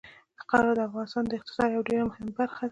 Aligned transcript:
خاوره 0.49 0.73
د 0.77 0.79
افغانستان 0.87 1.23
د 1.27 1.31
اقتصاد 1.39 1.67
یوه 1.71 1.87
ډېره 1.89 2.03
مهمه 2.09 2.33
برخه 2.39 2.63
ده. 2.67 2.69